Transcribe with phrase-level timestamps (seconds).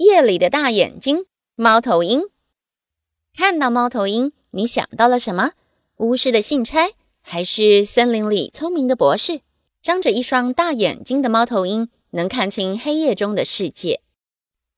[0.00, 2.22] 夜里的大眼睛，猫头鹰。
[3.36, 5.52] 看到猫头鹰，你想到了什么？
[5.98, 9.42] 巫师的信差，还是森林里聪明的博士？
[9.82, 14.00] 张着一双大眼睛的猫头鹰，能看清黑夜中的世界。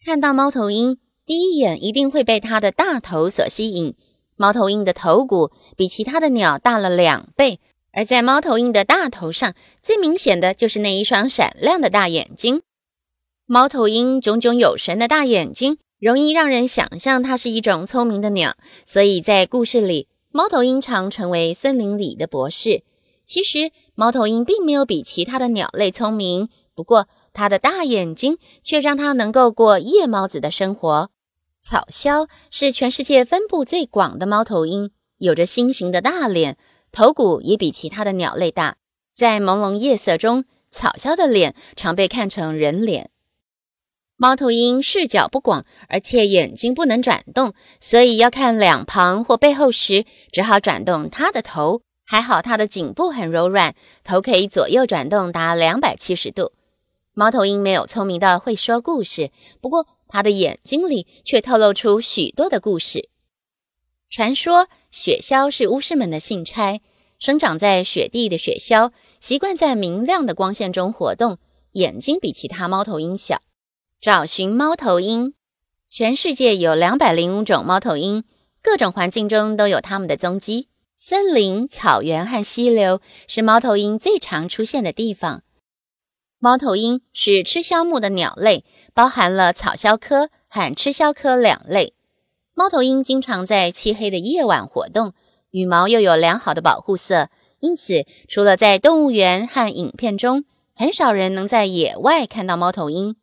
[0.05, 3.95] 看到猫头鹰，第一眼一定会被它的大头所吸引。
[4.34, 7.61] 猫头鹰的头骨比其他的鸟大了两倍，
[7.93, 12.62] 而在猫头鹰的大头上，最明显的就是那一双闪亮的大眼睛。
[13.53, 22.83] 猫头鹰炯炯有神的大眼睛，容易让人想象它是一种聪明的鸟，所以在故事里，猫头鹰常成为森林里的博士。
[23.27, 31.11] 其实，猫头鹰并没有比其他的鸟类聪明，不过它的大眼睛却让它能够过夜猫子的生活。
[31.61, 36.56] 草鸮是全世界分布最广的猫头鹰，有着心形的大脸，
[36.91, 38.77] 头骨也比其他的鸟类大。
[39.12, 43.11] 在朦胧夜色中，草鸮的脸常被看成人脸。
[44.23, 51.83] 猫头鹰视角不广，而且眼睛不能转动，所以要看两旁或背后时，只好转动它的头。
[52.05, 56.53] 还好它的颈部很柔软，头可以左右转动达两百七十度。
[57.14, 63.09] 猫头鹰没有聪明到会说故事，不过它的眼睛里却透露出许多的故事。
[64.09, 66.81] 传说雪鸮是巫师们的信差，
[67.19, 71.39] 生长在雪地的雪鸮习惯在明亮的光线中活动，
[71.73, 73.42] 眼睛比其他猫头鹰小。
[74.03, 75.33] 找寻猫头鹰，
[75.89, 78.24] 全世界有两百零五种猫头鹰，
[78.61, 80.67] 各种环境中都有它们的踪迹。
[80.96, 85.45] 森林、草原和溪流是猫头鹰最常出现的地方。
[86.40, 91.95] 猫头鹰是吃肖木的鸟类，包含了草鸮科和吃肖科两类。
[92.55, 95.13] 猫头鹰经常在漆黑的夜晚活动，
[95.52, 97.29] 羽毛又有良好的保护色，
[97.61, 103.14] 因此除了在动物园和影片中，很少人能在野外看到猫头鹰。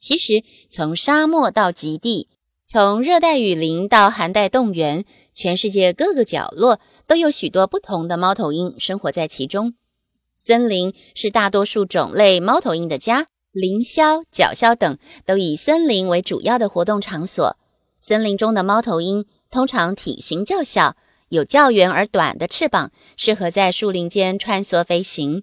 [0.00, 2.26] 其实，从沙漠到极地，
[2.64, 9.74] 从热带雨林到寒带冻原，全世界各个角落都有许多不同的猫头鹰生活在其中。
[10.34, 14.96] 森林是大多数种类猫头鹰的家，林鸮、角鸮等
[15.26, 17.58] 都以森林为主要的活动场所。
[18.00, 20.96] 森林中的猫头鹰通常体型较小，
[21.28, 25.42] 有较圆而短的翅膀，适合在树林间穿梭飞行。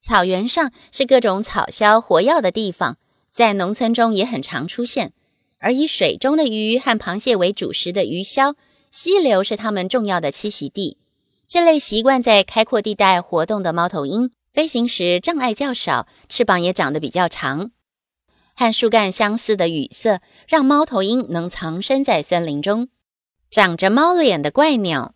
[0.00, 2.98] 草原上是各种草鸮活跃的地方。
[3.36, 5.12] 在农村中也很常出现，
[5.58, 8.54] 而以水中的鱼和螃蟹为主食的鱼鸮，
[8.90, 10.96] 溪流是它们重要的栖息地。
[11.46, 17.72] 这类习惯在开阔地带活动的猫头鹰，飞行时障碍较少，翅膀也长得比较长。
[18.54, 22.88] 和树干相似的羽色，让猫头鹰能藏身在森林中。
[23.50, 25.14] 长着猫脸的怪鸟，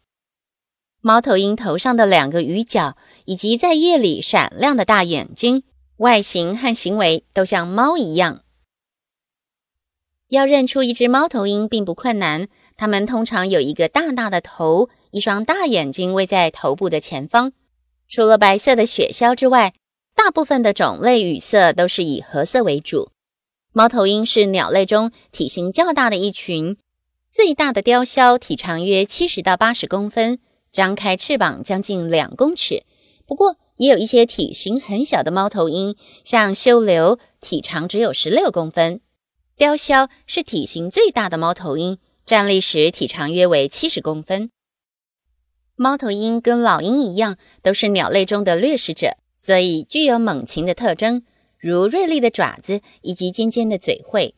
[1.01, 5.63] 猫头鹰头上的两个羽角，以及在夜里闪亮的大眼睛。
[6.01, 8.41] 外形和行为都像猫一样。
[10.29, 17.53] 要认出一只猫头鹰并不困难，它们通常有一个大大的头，一双大眼睛位在头部的前方。
[18.09, 19.75] 除了白色的雪鸮之外，
[20.15, 23.11] 大部分的种类羽色都是以褐色为主。
[23.75, 26.79] 猫头鹰是鸟类中体型较大的一群，
[27.31, 30.39] 最大的雕鸮体长约七十到八十公分，
[30.73, 32.85] 张开翅膀将近两公尺。
[33.27, 39.01] 不过，也有一些体型很小的猫头鹰，像修留，体长只有十六公分。
[39.57, 41.97] 雕鸮是体型最大的猫头鹰，
[42.27, 44.51] 站立时体长约为七十公分。
[45.77, 51.23] 猫头鹰跟老鹰一样，都是鸟类中的掠食者，所以具有猛禽的特征，
[51.59, 54.35] 如锐利的爪子以及尖尖的嘴喙。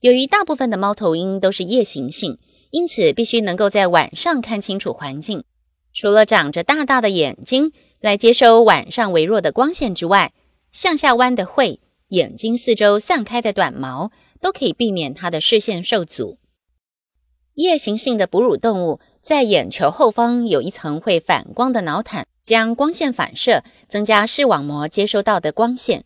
[0.00, 2.38] 由于大部分的猫头鹰都是夜行性，
[2.70, 5.44] 因此必须能够在晚上看清楚环境。
[6.00, 10.32] 除了长着大大的眼睛，来接收晚上微弱的光线之外，
[10.70, 11.80] 向下弯的喙、
[12.10, 16.38] 眼睛四周散开的短毛，都可以避免它的视线受阻。
[17.54, 26.04] 夜行性的哺乳动物在眼球后方有一层会反光的脑毯，将光线反射，增加视网膜接收到的光线。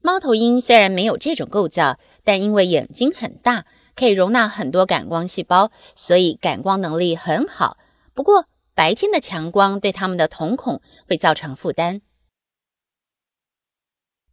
[0.00, 7.76] 猫头鹰虽然没有这种构造，但因为眼睛很大，可以容纳很多感光细胞，所以感光能力很好。
[8.14, 12.02] 不过，白天的强光对它们的瞳孔会造成负担。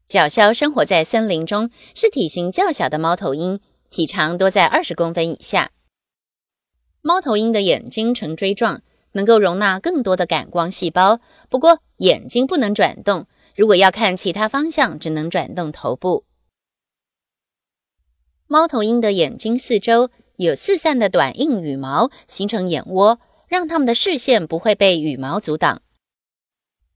[0.06, 5.72] 角鸮生活在森林中，是体型较小的猫头鹰，体长多在二十公分以下。
[7.02, 8.82] 猫头鹰的眼睛呈锥状，
[9.14, 11.22] 能够容纳更多的感光细胞。
[11.50, 16.26] 不过，眼睛不能转动，如果要看其他方向，只能转动头部。
[18.48, 23.22] 猫头鹰的眼睛四周有四散的短硬羽毛，形成眼窝，
[23.54, 25.84] 让它们的视线不会被羽毛阻挡。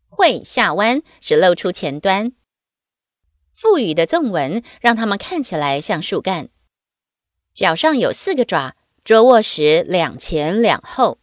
[0.09, 2.31] 喙下弯，只露出前端。
[3.53, 6.49] 腹羽的纵纹让它们看起来像树干。
[7.53, 11.19] 脚上有四个爪，捉握时两前两后。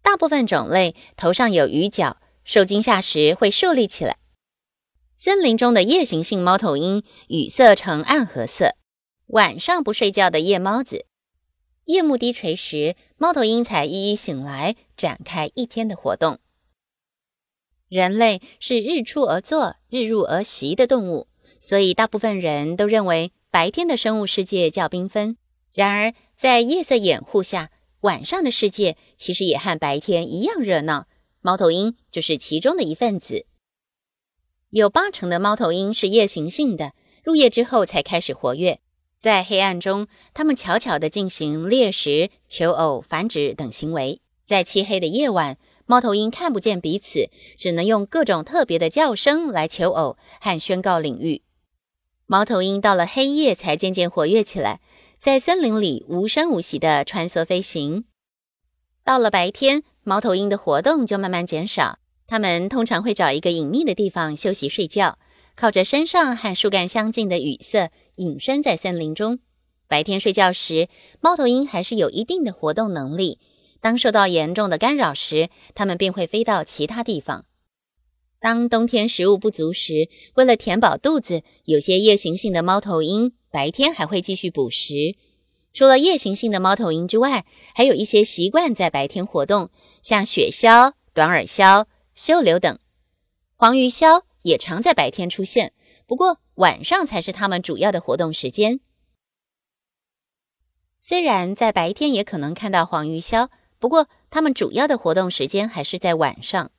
[0.00, 4.16] 大部分种类头上有羽角，受惊吓时会竖立起来。
[5.14, 8.76] 森林中的夜行性猫头鹰羽色呈暗褐色。
[9.26, 11.04] 晚上不睡觉的夜猫子，
[11.86, 16.38] 夜幕低垂时，猫头鹰才一一醒来，展开一天的活动。
[17.88, 21.26] 人类是日出而作、日入而息的动物，
[21.58, 25.36] 所以大部分人都认为白天的生物世界较缤纷。
[25.74, 27.70] 然而，在夜色掩护下，
[28.00, 31.06] 晚上的世界其实也和白天一样热闹。
[31.40, 33.46] 猫头鹰就是其中的一份子。
[34.70, 36.92] 有八成的猫头鹰是夜行性的，
[37.24, 38.80] 入夜之后才开始活跃。
[39.22, 44.20] 在黑暗中，它们悄悄地进行猎食、求偶、繁殖等行为。
[44.42, 51.42] 在漆黑的夜晚，猫头鹰看不见彼此，只能用各种特别的叫声来求偶和宣告领域。
[52.26, 54.80] 猫头鹰到了黑夜才渐渐活跃起来，
[55.18, 58.06] 在森林里无声无息地穿梭飞行。
[59.04, 65.20] 到了白天，猫头鹰的活动就慢慢减少，它们通常会找一个隐秘的地方休息睡觉。
[65.54, 69.38] 靠着身上和树干相近的羽色，隐身在森林中。
[69.86, 70.88] 白天睡觉时，
[71.20, 73.38] 猫头鹰还是有一定的活动能力。
[73.80, 77.44] 当受到严重的干扰时，它们便会飞到其他地方。
[78.40, 85.16] 当冬天食物不足时，为了填饱肚子，有些夜行性的猫头鹰白天还会继续捕食。
[85.72, 87.44] 除了夜行性的猫头鹰之外，
[87.74, 89.70] 还有一些习惯在白天活动，
[90.02, 92.78] 像雪鸮、短耳鸮、绣柳等。
[93.56, 94.22] 黄鱼鸮。
[94.42, 95.72] 也常在白天出现，
[96.06, 98.80] 不过晚上才是它们主要的活动时间。
[101.00, 103.48] 虽然在白天也可能看到黄鱼鸮，
[103.78, 106.70] 不过它们主要的活动时间还是在晚上。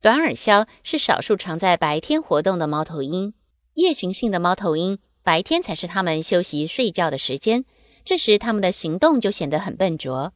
[0.00, 3.34] 短耳鸮是少数常在白天活动的猫头鹰。
[3.74, 7.64] 夜行性的猫头鹰白天才是它们休息睡觉的时间，
[8.04, 10.32] 这时它们的行动就显得很笨拙。